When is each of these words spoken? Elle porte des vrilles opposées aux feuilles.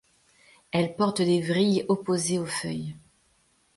Elle 0.71 0.95
porte 0.95 1.21
des 1.21 1.41
vrilles 1.43 1.85
opposées 1.87 2.39
aux 2.39 2.47
feuilles. 2.47 2.95